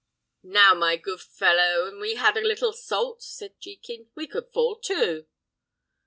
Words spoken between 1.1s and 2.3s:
fellow, an we